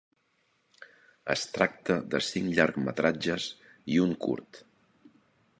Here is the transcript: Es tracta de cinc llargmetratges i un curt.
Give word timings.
Es 1.33 1.43
tracta 1.57 1.99
de 2.15 2.21
cinc 2.29 2.49
llargmetratges 2.61 3.47
i 3.97 4.03
un 4.07 4.19
curt. 4.29 4.65